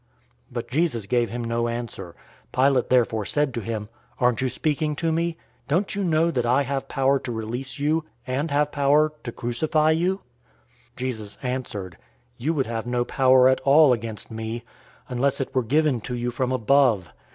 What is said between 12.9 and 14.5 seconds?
power at all against